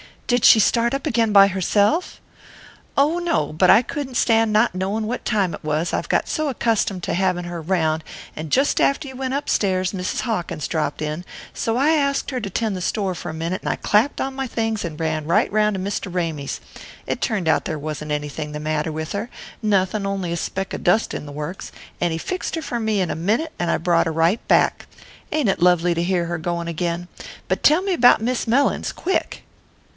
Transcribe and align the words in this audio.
"Did 0.25 0.45
she 0.45 0.59
start 0.61 0.93
up 0.93 1.05
again 1.05 1.31
by 1.33 1.47
herself?" 1.47 2.21
"Oh, 2.97 3.19
no; 3.19 3.51
but 3.53 3.69
I 3.69 3.81
couldn't 3.81 4.15
stand 4.15 4.51
not 4.53 4.73
knowing 4.73 5.05
what 5.05 5.25
time 5.25 5.53
it 5.53 5.63
was, 5.63 5.93
I've 5.93 6.07
got 6.09 6.27
so 6.29 6.47
accustomed 6.47 7.03
to 7.03 7.13
having 7.13 7.43
her 7.43 7.61
round; 7.61 8.03
and 8.35 8.49
just 8.49 8.79
after 8.81 9.09
you 9.09 9.15
went 9.17 9.33
upstairs 9.35 9.91
Mrs. 9.91 10.21
Hawkins 10.21 10.69
dropped 10.69 11.01
in, 11.03 11.23
so 11.53 11.75
I 11.77 11.89
asked 11.91 12.31
her 12.31 12.39
to 12.39 12.49
tend 12.49 12.75
the 12.77 12.81
store 12.81 13.13
for 13.13 13.29
a 13.29 13.33
minute, 13.33 13.61
and 13.61 13.69
I 13.69 13.75
clapped 13.75 14.21
on 14.21 14.33
my 14.33 14.47
things 14.47 14.85
and 14.85 14.99
ran 14.99 15.25
right 15.27 15.51
round 15.51 15.75
to 15.75 15.81
Mr. 15.81 16.07
Ramy's. 16.11 16.61
It 17.05 17.19
turned 17.21 17.49
out 17.49 17.65
there 17.65 17.77
wasn't 17.77 18.13
anything 18.13 18.53
the 18.53 18.59
matter 18.59 18.91
with 18.91 19.11
her 19.11 19.29
nothin' 19.61 20.05
on'y 20.07 20.31
a 20.31 20.37
speck 20.37 20.73
of 20.73 20.83
dust 20.83 21.13
in 21.13 21.25
the 21.27 21.31
works 21.33 21.73
and 21.99 22.13
he 22.13 22.17
fixed 22.17 22.55
her 22.55 22.61
for 22.61 22.79
me 22.79 23.01
in 23.01 23.11
a 23.11 23.15
minute 23.15 23.51
and 23.59 23.69
I 23.69 23.77
brought 23.77 24.07
her 24.07 24.13
right 24.13 24.45
back. 24.47 24.87
Ain't 25.33 25.49
it 25.49 25.61
lovely 25.61 25.93
to 25.93 26.01
hear 26.01 26.25
her 26.25 26.37
going 26.39 26.69
again? 26.69 27.07
But 27.49 27.61
tell 27.63 27.83
me 27.83 27.93
about 27.93 28.21
Miss 28.21 28.47
Mellins, 28.47 28.93
quick!" 28.93 29.43